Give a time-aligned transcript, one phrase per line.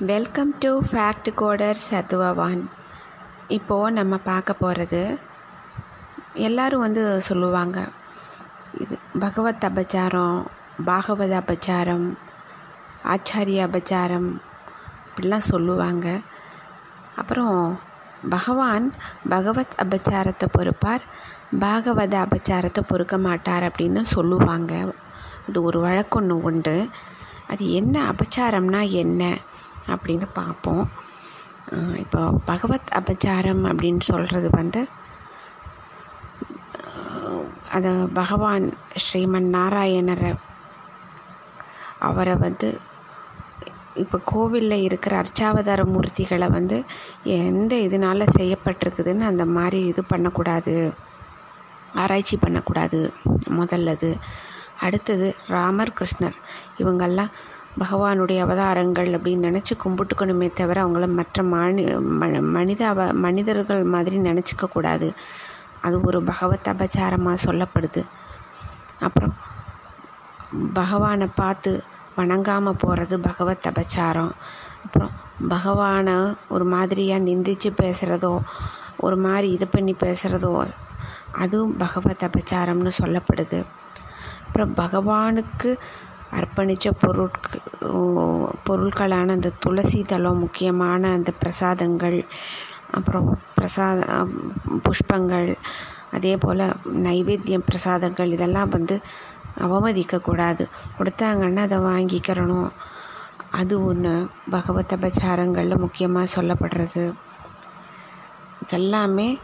[0.00, 2.64] Welcome to fact coder சத்துவவான்
[3.48, 5.18] இப்போது நம்ம பார்க்க போகிறது
[6.34, 7.88] எல்லோரும் வந்து சொல்லுவாங்க
[8.78, 10.44] இது பகவத் அபச்சாரம்
[10.86, 12.16] பாகவத அபச்சாரம்
[13.04, 14.40] ஆச்சாரிய அபச்சாரம்
[15.06, 16.20] இப்படிலாம் சொல்லுவாங்க.
[17.16, 17.80] அப்புறம்
[18.28, 18.94] பகவான்
[19.28, 21.00] பகவத் அபச்சாரத்தை பொறுப்பார்
[21.60, 24.94] பாகவத அபச்சாரத்தை பொறுக்க மாட்டார் அப்படின்னு சொல்லுவாங்க.
[25.48, 26.88] அது ஒரு வழக்கொன்று உண்டு.
[27.48, 29.38] அது என்ன அபச்சாரம்னா என்ன?
[29.94, 30.84] அப்படின்னு பார்ப்போம்.
[32.02, 34.82] இப்போ பகவத் அபச்சாரம் அப்படின்னு சொல்கிறது வந்து
[37.76, 37.90] அதை
[38.20, 38.66] பகவான்
[39.04, 40.30] ஸ்ரீமன் நாராயணரை
[41.98, 42.68] அவரை வந்து
[44.02, 46.76] இப்போ கோவிலில் இருக்கிற அர்ச்சாவதார மூர்த்திகளை வந்து
[47.38, 50.74] எந்த இதனால் செய்யப்பட்டிருக்குதுன்னு அந்த மாதிரி இது பண்ணக்கூடாது.
[51.94, 53.00] ஆராய்ச்சி பண்ணக்கூடாது
[53.58, 54.10] முதல்லது.
[54.86, 56.36] அடுத்தது ராமர் கிருஷ்ணர்
[56.78, 57.32] இவங்கெல்லாம்
[57.78, 61.82] பகவானுடைய அவதாரங்கள் அப்படின்னு நினச்சி கும்பிட்டுக்கணுமே தவிர அவங்கள மற்ற மாணி
[62.56, 65.14] மனித அவ மனிதர்கள் மாதிரி நினச்சிக்க கூடாது.
[65.80, 68.02] அது ஒரு பகவத் அபச்சாரமாக சொல்லப்படுது.
[69.00, 69.34] அப்புறம்
[70.72, 71.84] பகவானை பார்த்து
[72.16, 74.32] வணங்காமல் போகிறது பகவத் அபச்சாரம்.
[74.84, 75.10] அப்புறம்
[75.48, 76.14] பகவானை
[76.48, 78.32] ஒரு மாதிரியாக நிந்திச்சு பேசுகிறதோ
[78.96, 80.68] ஒரு மாதிரி இது பண்ணி பேசுகிறதோ
[81.32, 83.64] அதுவும் பகவத் அபச்சாரம்னு சொல்லப்படுது.
[84.46, 85.78] அப்புறம் பகவானுக்கு
[86.32, 87.62] அர்ப்பணித்த பொருட்கள்
[88.66, 92.26] பொருட்களான அந்த துளசி தளம் முக்கியமான அந்த பிரசாதங்கள்
[92.90, 94.06] அப்புறம் பிரசாத
[94.82, 95.56] புஷ்பங்கள்
[96.12, 96.64] அதே போல்
[97.06, 99.00] நைவேத்தியம் பிரசாதங்கள் இதெல்லாம் வந்து
[99.58, 100.66] அவமதிக்கக்கூடாது
[100.98, 102.70] கொடுத்தாங்கன்னா அதை வாங்கிக்கிறணும்.
[103.50, 107.14] அது ஒன்று பகவத் அபச்சாரங்களில் முக்கியமாக சொல்லப்படுறது.
[108.64, 109.38] இதெல்லாமே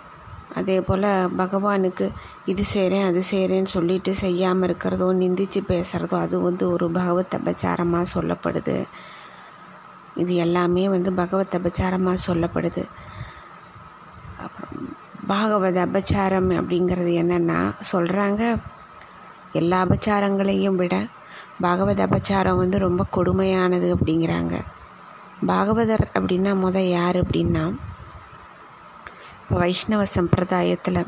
[0.58, 1.06] அதே போல்
[1.40, 2.06] பகவானுக்கு
[2.50, 8.76] இது செய்கிறேன் அது செய்கிறேன்னு சொல்லிட்டு செய்யாமல் இருக்கிறதோ நிந்திச்சு பேசுகிறதோ அது வந்து ஒரு பகவத் அபச்சாரமாக சொல்லப்படுது.
[10.22, 12.84] இது எல்லாமே வந்து பகவத் அபச்சாரமாக சொல்லப்படுது.
[15.32, 17.60] பாகவத அபச்சாரம் அப்படிங்கிறது என்னென்னா
[17.92, 18.42] சொல்கிறாங்க
[19.60, 20.94] எல்லா அபச்சாரங்களையும் விட
[21.64, 24.54] பாகவத அபச்சாரம் வந்து ரொம்ப கொடுமையானது அப்படிங்கிறாங்க.
[25.46, 27.64] பாகவதர் அப்படின்னா முத யார் அப்படின்னா
[29.50, 31.06] வைஷ்ணவ சம்பிரதாயத்தில்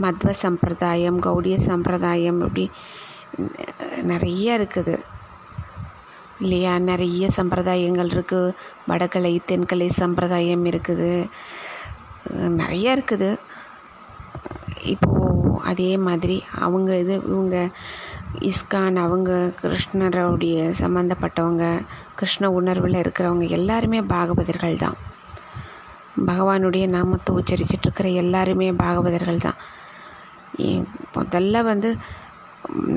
[0.00, 2.70] மத்வ சம்பிரதாயம் கௌடிய சம்பிரதாயம் இப்படி
[4.02, 4.98] நிறைய இருக்குது.
[6.40, 6.78] இல்லையா?
[6.78, 8.54] நிறைய சம்பிரதாயங்கள் இருக்குது
[8.86, 11.28] வடகலை தென்கலை சம்பிரதாயம் இருக்குது.
[12.48, 13.38] நிறைய இருக்குது.
[14.82, 17.70] இப்போது அதே மாதிரி அவங்க இது இவங்க
[18.40, 21.80] இஸ்கான் அவங்க கிருஷ்ணருடைய சம்மந்தப்பட்டவங்க
[22.14, 24.96] கிருஷ்ண உணர்வில் இருக்கிறவங்க எல்லாருமே பாகவதர்கள் தான்
[26.28, 29.60] பகவானுடைய நாமத்தை உச்சரிச்சிட்ருக்கிற எல்லாருமே பாகவதர்கள் தான்
[31.16, 31.90] முதல்ல வந்து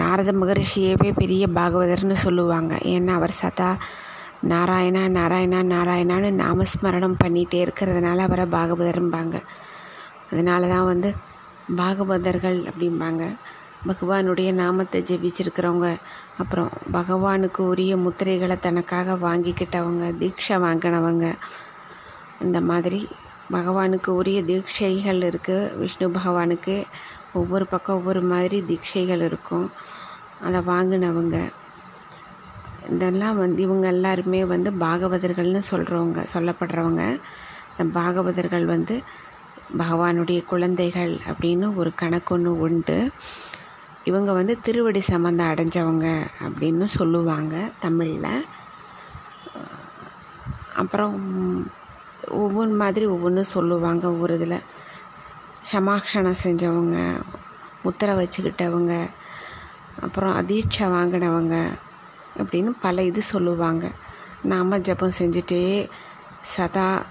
[0.01, 2.73] நாரத மகரிஷியவே பெரிய பாகவதர்னு சொல்லுவாங்க.
[2.83, 3.69] ஏன்னா அவர் சதா
[4.51, 9.35] நாராயணா நாராயணா நாராயணான்னு நாமஸ்மரணம் பண்ணிகிட்டே இருக்கிறதுனால அவரை பாகவதர்ம்பாங்க.
[10.31, 11.13] அதனால தான் வந்து
[11.77, 13.23] பாகவதர்கள் அப்படிம்பாங்க.
[13.89, 15.87] பகவானுடைய நாமத்தை ஜெபிச்சிருக்கிறவங்க
[16.37, 21.25] அப்புறம் பகவானுக்கு உரிய முத்திரைகளை தனக்காக வாங்கிக்கிட்டவங்க தீட்சை வாங்கினவங்க
[22.43, 23.07] இந்த மாதிரி
[23.51, 26.75] பகவானுக்கு உரிய தீட்சைகள் இருக்குது விஷ்ணு பகவானுக்கு
[27.33, 29.67] ஒவ்வொரு பக்கம் ஒவ்வொரு மாதிரி தீட்சைகள் இருக்கும்.
[30.41, 31.37] அதை வாங்கினவங்க.
[32.91, 37.03] இதெல்லாம் வந்து இவங்க எல்லாருமே வந்து பாகவதர்கள்னு சொல்கிறவங்க சொல்லப்படுறவங்க.
[37.71, 38.95] இந்த பாகவதர்கள் வந்து
[39.77, 42.97] பகவானுடைய குழந்தைகள் அப்படின்னு ஒரு கணக்கு ஒன்று உண்டு.
[44.03, 46.07] இவங்க வந்து திருவடி சம்மந்தம் அடைஞ்சவங்க
[46.43, 48.45] அப்படின்னு சொல்லுவாங்க தமிழில்.
[50.75, 51.17] அப்புறம்
[52.27, 54.61] ஒவ்வொன்று மாதிரி ஒவ்வொன்று சொல்லுவாங்க ஒவ்வொரு இதில்
[55.71, 57.21] சமாக்ஷணம் செஞ்சவங்க
[57.83, 59.09] முத்திரை வச்சுக்கிட்டவங்க
[60.01, 61.71] அப்புறம் அதீட்சை வாங்கினவங்க
[62.37, 63.91] அப்படின்னு பல இது சொல்லுவாங்க.
[64.43, 65.89] நாம ஜபம் செஞ்சுட்டே
[66.41, 67.03] சதா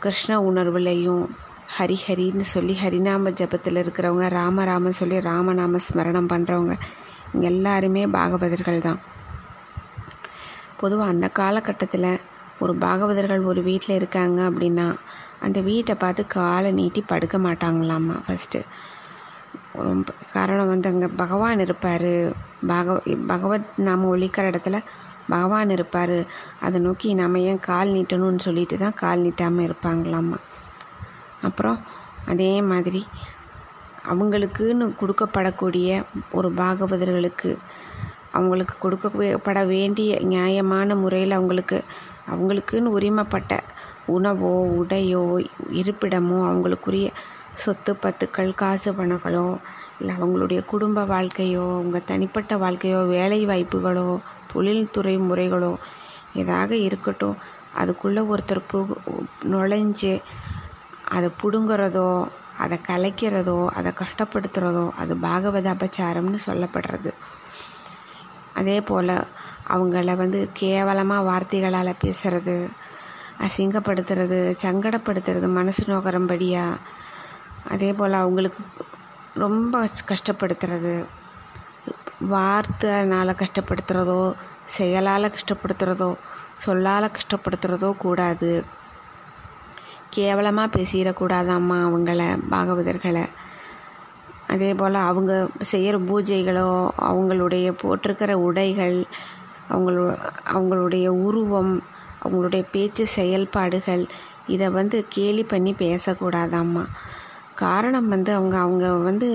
[0.00, 1.28] கிருஷ்ண உணர்வுலையும்
[1.78, 6.78] ஹரிஹரின்னு சொல்லி ஹரிநாம ஜபத்தில் இருக்கிறவங்க ராம ராம சொல்லி ராமநாம ஸ்மரணம் பண்ணுறவங்க
[7.32, 9.00] இங்கே எல்லாருமே பாகவதர்கள் தான்
[10.76, 12.20] பொதுவாக அந்த காலகட்டத்தில்
[12.58, 14.86] ஒரு பாகவதர்கள் ஒரு வீட்டில் இருக்காங்க அப்படின்னா
[15.40, 18.60] அந்த வீட்டை பார்த்து காலை நீட்டி படுக்க மாட்டாங்களாம்மா ஃபஸ்ட்டு
[19.88, 22.12] ரொம்ப காரணம் வந்து அங்கே பகவான் இருப்பார்.
[22.66, 22.96] பகவ
[23.26, 24.78] பகவத் நாம் ஒழிக்கிற இடத்துல
[25.28, 26.16] பகவான் இருப்பார்.
[26.60, 30.38] அதை நோக்கி நம்ம ஏன் கால் நீட்டணும்னு சொல்லிட்டு தான் கால் நீட்டாமல் இருப்பாங்களாம்மா
[31.42, 31.78] அப்புறம்
[32.26, 33.02] அதே மாதிரி
[34.08, 35.88] அவங்களுக்குன்னு கொடுக்கப்படக்கூடிய
[36.30, 37.50] ஒரு பாகவதர்களுக்கு
[38.32, 41.78] அவங்களுக்கு கொடுக்கப்பட வேண்டிய நியாயமான முறையில் அவங்களுக்கு
[42.30, 43.52] அவங்களுக்குன்னு உரிமைப்பட்ட
[44.06, 45.22] உணவோ உடையோ
[45.72, 47.08] இருப்பிடமோ அவங்களுக்குரிய
[47.54, 49.46] சொத்து பத்துக்கள் காசு பணங்களோ
[50.00, 54.18] இல்லை அவங்களுடைய குடும்ப வாழ்க்கையோ அவங்க தனிப்பட்ட வாழ்க்கையோ வேலை வாய்ப்புகளோ
[54.52, 55.72] தொழில்துறை முறைகளோ
[56.34, 57.36] ஏதாக இருக்கட்டும்
[57.74, 58.78] அதுக்குள்ளே ஒருத்தர் பு
[59.44, 60.12] நுழைஞ்சு
[61.08, 62.08] அதை பிடுங்குறதோ
[62.58, 67.10] அதை கலைக்கிறதோ அதை கஷ்டப்படுத்துகிறதோ அது பாகவத அபச்சாரம்னு சொல்லப்படுறது.
[68.54, 69.14] அதே போல்
[69.68, 72.56] அவங்கள வந்து கேவலமாக வார்த்தைகளால் பேசுறது
[73.40, 76.80] அசிங்கப்படுத்துறது சங்கடப்படுத்துறது மனசு நோக்கிறம்படியாக
[77.68, 78.62] அதே போல் அவங்களுக்கு
[79.34, 81.04] ரொம்ப கஷ்டப்படுத்துறது.
[82.30, 84.32] வார்த்தைனால் கஷ்டப்படுத்துகிறதோ
[84.64, 86.14] செயலால் கஷ்டப்படுத்துகிறதோ
[86.58, 88.64] சொல்லால் கஷ்டப்படுத்துகிறதோ கூடாது.
[90.10, 93.24] கேவலமாக பேசிடக்கூடாதாம்மா அவங்கள பாகவதர்களை.
[94.46, 96.68] அதே போல் அவங்க செய்கிற பூஜைகளோ
[96.98, 99.06] அவங்களுடைய போட்டிருக்கிற உடைகள்
[99.74, 100.04] அவங்களோ
[100.52, 101.74] அவங்களுடைய உருவம்
[102.24, 104.04] அவங்களுடைய பேச்சு செயல்பாடுகள்
[104.46, 106.84] இதை வந்து கேலி பண்ணி பேசக்கூடாதாம்மா.
[107.54, 109.28] காரணம் வந்து அவங்க அவங்க வந்து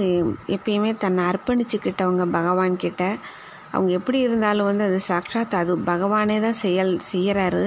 [0.47, 3.03] எப்பயுமே தன்னை அர்ப்பணிச்சுக்கிட்டவங்க பகவான்கிட்ட
[3.71, 7.63] அவங்க எப்படி இருந்தாலும் வந்து அது சாட்சாத் அது பகவானே தான் செயல் செய்கிறாரு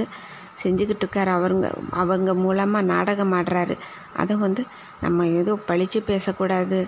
[0.62, 3.74] செஞ்சுக்கிட்டு இருக்காரு அவங்க அவங்க மூலமாக நாடகம் ஆடுறாரு.
[4.16, 4.62] அதை வந்து
[5.00, 6.78] நம்ம ஏதோ பழித்து பேசக்கூடாது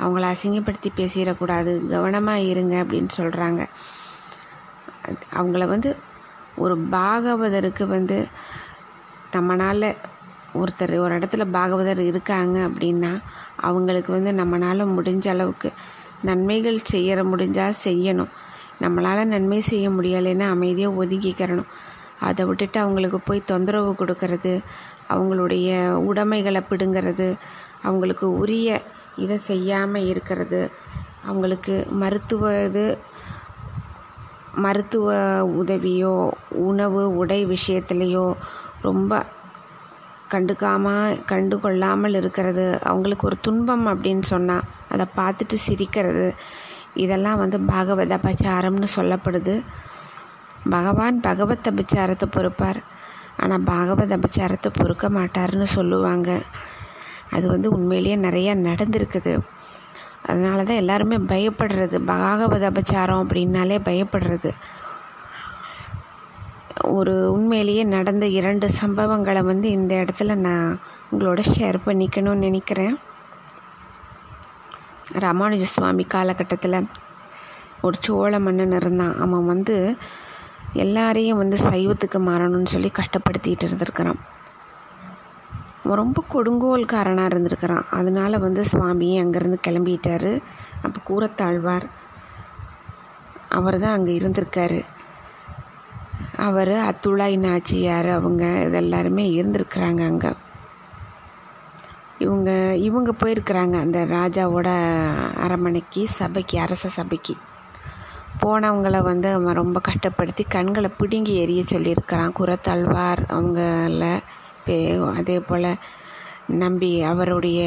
[0.00, 3.62] அவங்கள அசிங்கப்படுத்தி பேசிடக்கூடாது கவனமாக இருங்க அப்படின்னு சொல்கிறாங்க
[5.34, 5.96] அவங்கள வந்து
[6.56, 8.26] ஒரு பாகவதருக்கு வந்து
[9.32, 9.96] நம்மளால்
[10.54, 13.20] ஒருத்தர் ஒரு இடத்துல பாகவதர் இருக்காங்க அப்படின்னா
[13.60, 15.72] அவங்களுக்கு வந்து நம்மளால் முடிஞ்ச அளவுக்கு
[16.22, 18.32] நன்மைகள் செய்யற முடிஞ்சால் செய்யணும்.
[18.80, 21.70] நம்மளால் நன்மை செய்ய முடியலைன்னா அமைதியாக ஒதுக்கிக்கிறணும்
[22.20, 24.60] அதை விட்டுட்டு அவங்களுக்கு போய் தொந்தரவு கொடுக்கறது
[25.08, 27.34] அவங்களுடைய உடைமைகளை பிடுங்கிறது
[27.82, 28.82] அவங்களுக்கு உரிய
[29.16, 30.70] இதை செய்யாமல் இருக்கிறது
[31.24, 32.98] அவங்களுக்கு மருத்துவ இது
[34.56, 35.14] மருத்துவ
[35.62, 38.34] உதவியோ உணவு உடை விஷயத்துலேயோ
[38.82, 39.24] ரொம்ப
[40.30, 42.78] கண்டுக்காமல் கண்டு கொள்ளாமல் இருக்கிறது.
[42.82, 46.34] அவங்களுக்கு ஒரு துன்பம் அப்படின்னு சொன்னால் அதை பார்த்துட்டு சிரிக்கிறது.
[46.94, 49.62] இதெல்லாம் வந்து பாகவத அபச்சாரம்னு சொல்லப்படுது.
[50.70, 52.80] பகவான் பகவத் அபச்சாரத்தை பொறுப்பார்.
[53.36, 56.38] ஆனால் பாகவத அபச்சாரத்தை பொறுக்க மாட்டார்னு சொல்லுவாங்க.
[57.30, 59.38] அது வந்து உண்மையிலேயே நிறையா நடந்திருக்குது.
[60.26, 61.96] அதனால தான் எல்லாருமே பயப்படுறது.
[62.12, 64.50] பாகவத அபச்சாரம் அப்படின்னாலே பயப்படுறது.
[66.96, 70.80] ஒரு உண்மையிலேயே நடந்த இரண்டு சம்பவங்களை வந்து இந்த இடத்துல நான்
[71.12, 72.96] உங்களோட ஷேர் பண்ணிக்கணும்னு நினைக்கிறேன்.
[75.18, 76.88] ராமானுஜ சுவாமி காலகட்டத்தில்
[77.80, 79.18] ஒரு சோழ மன்னன் இருந்தான்.
[79.20, 79.76] அவன் வந்து
[80.72, 84.20] எல்லாரையும் வந்து சைவத்துக்கு மாறணும்னு சொல்லி கஷ்டப்படுத்திகிட்டு இருந்திருக்கிறான்.
[85.94, 87.84] ரொம்ப கொடுங்கோல்காரனாக இருந்திருக்கிறான்.
[87.90, 90.42] அதனால வந்து சுவாமி அங்கேருந்து கிளம்பிட்டார்.
[90.82, 91.86] அப்போ கூறத்தாழ்வார்
[93.48, 94.84] அவர் தான் அங்கே இருந்திருக்காரு.
[96.36, 100.32] அவர் அத்துழாய் நாச்சியார் அவங்க இதெல்லாருமே இருந்திருக்கிறாங்க அங்கே.
[102.18, 104.68] இவங்க இவங்க போயிருக்கிறாங்க அந்த ராஜாவோட
[105.36, 107.36] அரமனைக்கு சபைக்கு அரச சபைக்கு.
[108.42, 112.32] போனவங்கள வந்து அவன் ரொம்ப கஷ்டப்படுத்தி கண்களை பிடுங்கி எரிய சொல்லியிருக்கிறான்.
[112.32, 114.20] குரத்தாழ்வார் அவங்கள
[114.66, 114.78] பே
[115.18, 115.70] அதே போல்
[116.62, 117.62] நம்பி அவருடைய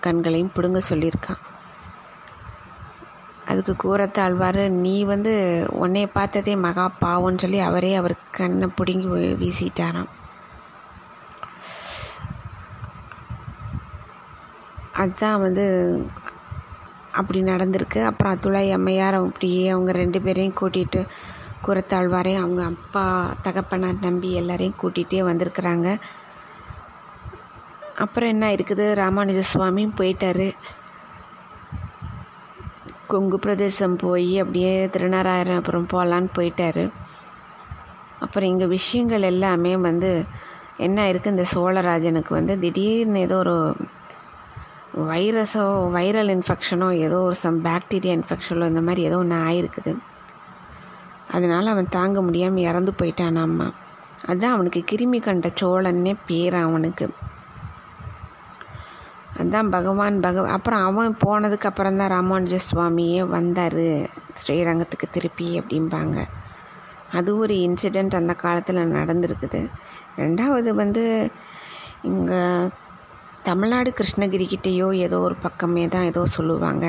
[0.00, 1.42] கண்களையும் பிடுங்க சொல்லியிருக்கான்
[3.46, 5.32] அதுக்கு கூறத்தாழ்வார் நீ வந்து
[5.82, 9.08] உன்னைய பார்த்ததே மகா பாவம்னு சொல்லி அவரே அவர் கண்ணை பிடுங்கி
[9.42, 10.10] வீசிட்டாராம்.
[14.92, 15.64] அதுதான் வந்து
[17.12, 18.00] அப்படி நடந்திருக்கு.
[18.04, 21.00] அப்புறம் அத்துளை அம்மையார் அப்படியே அவங்க ரெண்டு பேரையும் கூட்டிகிட்டு
[21.66, 23.04] குரத்தாழ்வாரையும் அவங்க அப்பா
[23.42, 25.88] தகப்பனார் நம்பி எல்லாரையும் கூட்டிகிட்டே வந்திருக்கிறாங்க.
[27.98, 28.86] அப்புறம் என்ன இருக்குது?
[29.02, 30.48] ராமானுஜ சுவாமியும் போயிட்டாரு.
[33.06, 36.84] கொங்கு பிரதேசம் போய் அப்படியே திருநாராயணபுரம் அப்புறம் போகலான்னு போயிட்டார்.
[38.18, 40.10] அப்புறம் இங்கே விஷயங்கள் எல்லாமே வந்து
[40.86, 43.56] என்ன இருக்குது இந்த சோழராஜனுக்கு வந்து திடீர்னு ஏதோ ஒரு
[45.10, 45.64] வைரஸோ
[45.96, 49.92] வைரல் இன்ஃபெக்ஷனோ ஏதோ ஒரு சம் பாக்டீரியா இன்ஃபெக்ஷனோ இந்த மாதிரி ஏதோ ஒன்று ஆயிருக்குது.
[51.30, 53.66] அதனால் அவன் தாங்க முடியாமல் இறந்து போயிட்டான் அம்மா.
[54.26, 57.08] அதுதான் அவனுக்கு கிருமி கண்ட சோழன்னே பேர் அவனுக்கு.
[59.38, 63.82] அதுதான் பகவான் பகவ அப்புறம் அவன் போனதுக்கு அப்புறம் தான் ராமானுஜ சுவாமியே வந்தார்.
[64.40, 66.18] ஸ்ரீரங்கத்துக்கு திருப்பி அப்படிம்பாங்க.
[67.18, 69.60] அது ஒரு இன்சிடெண்ட் அந்த காலத்தில் நடந்திருக்குது.
[70.22, 71.04] ரெண்டாவது வந்து
[72.10, 72.40] இங்கே
[73.48, 76.86] தமிழ்நாடு கிருஷ்ணகிரிக்கிட்டேயோ ஏதோ ஒரு பக்கமே தான் ஏதோ சொல்லுவாங்க.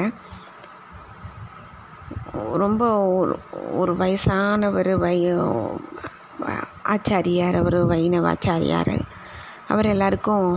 [2.64, 2.84] ரொம்ப
[3.82, 5.18] ஒரு வயசானவர் வை
[6.94, 8.96] ஆச்சாரியார் அவர் வைணவ ஆச்சாரியார்
[9.74, 10.48] அவர் எல்லாருக்கும்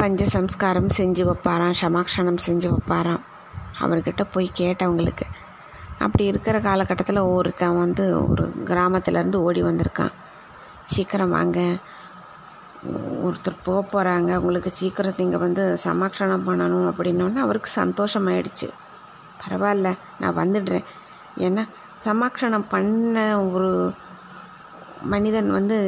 [0.00, 3.22] பஞ்ச சம்ஸ்காரம் செஞ்சு வைப்பாராம் சமாக்ஷணம் செஞ்சு வைப்பாராம்.
[3.80, 5.26] அவர்கிட்ட போய் கேட்டவங்களுக்கு
[5.98, 10.14] அப்படி இருக்கிற காலகட்டத்தில் ஒருத்தன் வந்து ஒரு கிராமத்துலேருந்து ஓடி வந்திருக்கான்.
[10.84, 11.58] சீக்கிரம் வாங்க.
[13.26, 18.68] ஒருத்தர் போக போகிறாங்க உங்களுக்கு சீக்கிரம் நீங்கள் வந்து சமாக்ஷணம் பண்ணணும் அப்படின்னோடனே அவருக்கு சந்தோஷமாயிடுச்சு.
[19.40, 20.86] பரவாயில்ல நான் வந்துடுறேன்.
[21.36, 21.64] ஏன்னா
[22.04, 23.92] சமாக்ஷணம் பண்ண ஒரு
[25.02, 25.78] மனிதன் வந்து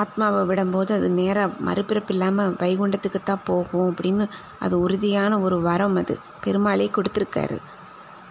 [0.00, 4.24] ஆத்மாவை விடும்போது அது நேராக மறுபிறப்பு இல்லாமல் வைகுண்டத்துக்கு தான் போகும் அப்படின்னு
[4.64, 6.14] அது உறுதியான ஒரு வரம் அது.
[6.44, 7.58] பெருமாளே கொடுத்துருக்காரு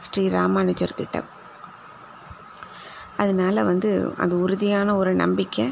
[0.05, 1.17] ஸ்ரீ ராமானுஜர்கிட்ட
[3.21, 5.65] அதனால் வந்து அது உறுதியான ஒரு நம்பிக்கை.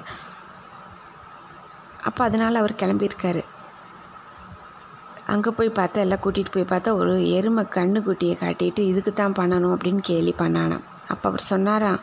[2.03, 3.41] அப்போ அதனால் அவர் கிளம்பியிருக்காரு.
[5.33, 10.01] அங்கே போய் பார்த்தா எல்லாம் கூட்டிகிட்டு போய் பார்த்தா ஒரு எருமை கண்ணுக்குட்டியை காட்டிட்டு இதுக்கு தான் பண்ணணும் அப்படின்னு
[10.01, 10.85] கேலி பண்ணானாம்.
[11.07, 11.99] அப்போ அவர் சொன்னாராம்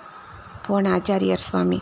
[0.67, 1.79] போன ஆச்சாரியார் சுவாமி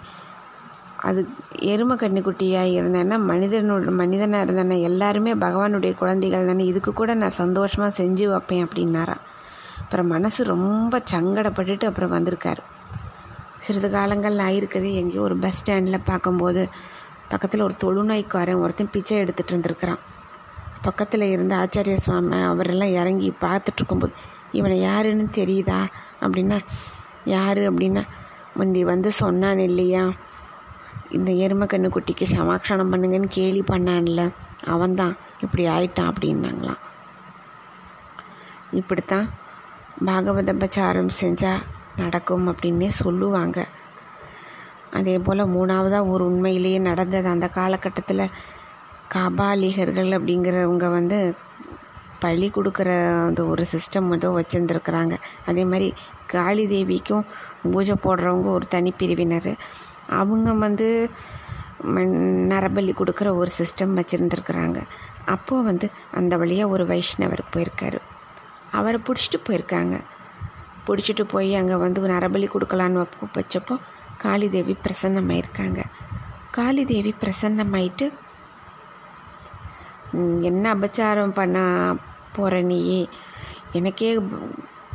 [1.04, 1.20] அது
[1.60, 8.26] எருமை கன்னிக்குட்டியாக இருந்தேன்னா மனிதனோட மனிதனாக இருந்தேன்னா எல்லாருமே பகவானுடைய குழந்தைகள் தானே இதுக்கு கூட நான் சந்தோஷமாக செஞ்சு
[8.26, 9.16] வைப்பேன் அப்படின்னாரா.
[9.80, 12.62] அப்புறம் மனசு ரொம்ப சங்கடப்பட்டுட்டு அப்புறம் வந்திருக்காரு.
[13.58, 16.68] சிறிது காலங்கள் ஆயிருக்குது எங்கேயோ ஒரு பஸ் ஸ்டாண்டில் பார்க்கும்போது
[17.28, 20.02] பக்கத்தில் ஒரு தொழுநோய்க்காரன் ஒருத்தன் பிச்சை எடுத்துகிட்டு இருந்திருக்கிறான்.
[20.82, 24.12] பக்கத்தில் இருந்த ஆச்சாரிய சுவாமி அவரெல்லாம் இறங்கி பார்த்துட்டு இருக்கும்போது
[24.52, 25.78] இவனை யாருன்னு தெரியுதா?
[26.20, 26.58] அப்படின்னா
[27.24, 27.58] யார்?
[27.58, 28.02] அப்படின்னா
[28.54, 30.02] முந்தி வந்து சொன்னான் இல்லையா?
[31.10, 34.32] இந்த எருமை கண்ணு குட்டிக்கு சமாக்ஷணம் பண்ணுங்கன்னு கேலி பண்ணான்ல.
[34.66, 35.16] அவன்தான்.
[35.40, 36.78] இப்படி ஆயிட்டான் அப்படின்னாங்களாம்.
[38.70, 39.30] இப்படித்தான்
[40.06, 41.62] பாகவத பிரச்சாரம் செஞ்சால்
[41.96, 43.66] நடக்கும் அப்படின்னே சொல்லுவாங்க.
[44.92, 47.28] அதே போல் மூணாவதாக ஒரு உண்மையிலேயே நடந்தது.
[47.28, 48.30] அந்த காலகட்டத்தில்
[49.14, 51.34] காபாலிகர்கள் அப்படிங்கிறவங்க வந்து
[52.18, 55.16] பழி கொடுக்குற அந்த ஒரு சிஸ்டம் ஏதோ வச்சுருந்துருக்குறாங்க.
[55.46, 55.94] அதே மாதிரி
[56.26, 57.24] காளி தேவிக்கும்
[57.72, 59.58] பூஜை போடுறவங்க ஒரு தனிப்பிரிவினர்.
[60.20, 60.88] அவங்க வந்து
[62.52, 64.80] நரபலி கொடுக்குற ஒரு சிஸ்டம் வச்சுருந்துருக்குறாங்க.
[65.34, 65.86] அப்போது வந்து
[66.18, 67.98] அந்த வழியாக ஒரு வைஷ்ணவர் போயிருக்காரு.
[68.78, 69.96] அவரை பிடிச்சிட்டு போயிருக்காங்க.
[70.86, 73.06] பிடிச்சிட்டு போய் அங்கே வந்து நரபலி கொடுக்கலான்னு
[73.38, 73.76] வச்சப்போ
[74.24, 75.80] காளி தேவி பிரசன்னமாயிருக்காங்க.
[76.50, 78.06] காளி தேவி பிரசன்னமாயிட்டு
[80.48, 81.58] என்ன அபச்சாரம் பண்ண
[82.36, 83.08] போகிற நீயே?
[83.72, 84.10] எனக்கே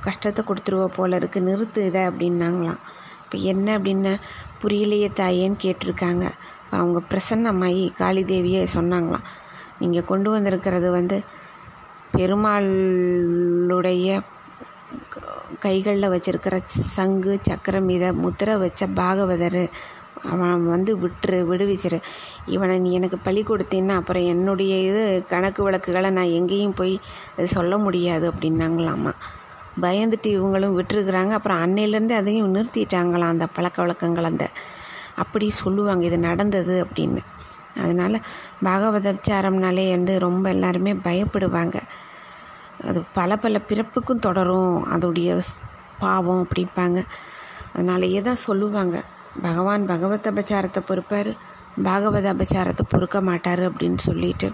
[0.01, 2.81] கஷ்டத்தை கொடுத்துருவ போல இருக்குது நிறுத்து இதை அப்படின்னாங்களாம்.
[3.29, 4.11] இப்போ என்ன அப்படின்னு
[4.61, 6.23] புரியலையே தாயேன்னு கேட்டிருக்காங்க.
[6.61, 9.25] இப்போ அவங்க பிரசன்னமாயி காளி தேவியே சொன்னாங்களாம்.
[9.81, 11.17] நீங்கள் கொண்டு வந்திருக்கிறது வந்து
[12.15, 14.07] பெருமாளுடைய
[15.65, 16.55] கைகளில் வச்சுருக்கிற
[16.95, 19.61] சங்கு சக்கரம் இதை முத்திரை வச்ச பாகவதர்.
[20.31, 21.99] அவன் வந்து விட்டுரு விடுவிச்சிரு.
[22.55, 26.95] இவனை நீ எனக்கு பழி கொடுத்தீன்னா அப்புறம் என்னுடைய இது கணக்கு வழக்குகளை நான் எங்கேயும் போய்
[27.55, 29.13] சொல்ல முடியாது அப்படின்னாங்களாமா.
[29.81, 31.29] பயந்துட்டு இவங்களும் விட்டுருக்குறாங்க.
[31.29, 34.47] அப்புறம் அன்னையிலேருந்து அதையும் நிறுத்திட்டாங்களாம் அந்த பழக்க வழக்கங்கள் அந்த.
[35.15, 37.21] அப்படி சொல்லுவாங்க இது நடந்தது அப்படின்னு.
[37.75, 38.17] அதனால்
[38.65, 41.77] பாகவதச்சாரம்னாலே வந்து ரொம்ப எல்லாருமே பயப்படுவாங்க.
[42.87, 45.39] அது பல பல பிறப்புக்கும் தொடரும் அதோடைய
[45.99, 46.99] பாவம் அப்படிம்பாங்க.
[47.73, 49.03] அதனாலேயே தான் சொல்லுவாங்க
[49.41, 51.31] பகவான் பகவத் அபச்சாரத்தை பொறுப்பார்
[51.83, 54.47] பாகவத அபச்சாரத்தை பொறுக்க மாட்டார் அப்படின்னு சொல்லிட்டு.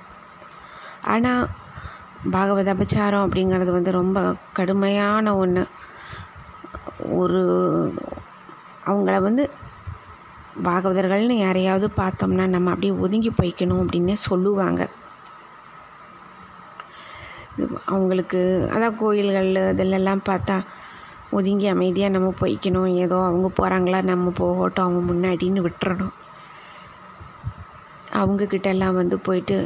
[1.02, 1.44] ஆனால்
[2.34, 4.20] பாகவத அபச்சாரம் அப்படிங்கிறது வந்து ரொம்ப
[4.54, 5.64] கடுமையான ஒன்று
[7.12, 7.42] ஒரு
[8.86, 9.50] அவங்கள வந்து
[10.64, 14.82] பாகவதர்கள்னு யாரையாவது பார்த்தோம்னா நம்ம அப்படியே ஒதுங்கி போய்க்கணும் அப்படின்னு சொல்லுவாங்க.
[17.86, 20.56] அவங்களுக்கு அதான் கோயில்கள் இதிலெல்லாம் பார்த்தா
[21.32, 22.90] ஒதுங்கி அமைதியாக நம்ம போய்க்கணும்.
[22.96, 26.16] ஏதோ அவங்க போகிறாங்களா நம்ம போகட்டும் அவங்க முன்னாடின்னு விட்டுறணும்.
[28.14, 29.58] அவங்கக்கிட்ட எல்லாம் வந்து போயிட்டு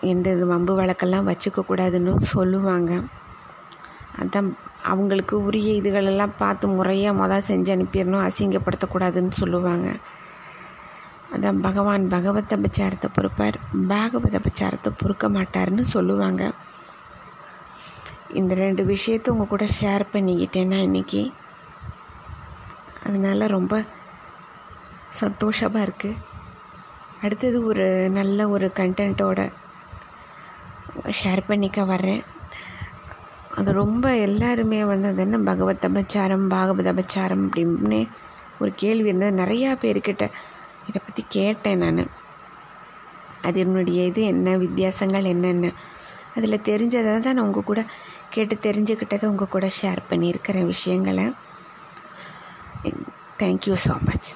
[0.00, 3.02] எந்த இது வம்பு வழக்கெல்லாம் வச்சுக்கக்கூடாதுன்னு சொல்லுவாங்க.
[4.18, 9.88] அதான் அவங்களுக்கு உரிய இதுகளெல்லாம் பார்த்து முறையாக மொதல் செஞ்சு அனுப்பிடணும் அசிங்கப்படுத்தக்கூடாதுன்னு சொல்லுவாங்க.
[11.34, 13.56] அதான் பகவான் பகவத் அபச்சாரத்தை பொறுப்பார்.
[13.88, 16.52] பாகவத அபச்சாரத்தை பொறுக்க மாட்டார்னு சொல்லுவாங்க.
[18.34, 21.32] இந்த ரெண்டு விஷயத்தை உங்கள் கூட ஷேர் பண்ணிக்கிட்டேன்னா இன்றைக்கி
[23.06, 23.84] அதனால் ரொம்ப
[25.08, 26.18] சந்தோஷமாக இருக்குது
[27.20, 29.50] அடுத்தது ஒரு நல்ல ஒரு கண்டென்ட்டோட
[31.18, 32.22] ஷேர் பண்ணிக்க வர்றேன்.
[33.58, 38.00] அது ரொம்ப எல்லாருமே வந்து அது என்ன பகவத் அபச்சாரம் பாகவத அபச்சாரம் அப்படின்னு
[38.58, 39.42] ஒரு கேள்வி இருந்தது.
[39.42, 40.24] நிறையா பேர்கிட்ட
[40.88, 42.02] இதை பற்றி கேட்டேன் நான்.
[43.42, 45.72] அது என்னுடைய இது என்ன வித்தியாசங்கள் என்னென்ன.
[46.36, 47.80] அதில் தெரிஞ்சதை தான் நான் உங்கள் கூட
[48.30, 51.26] கேட்டு தெரிஞ்சுக்கிட்டதை உங்கள் கூட ஷேர் பண்ணியிருக்கிற விஷயங்களை.
[53.38, 54.30] Thank you so much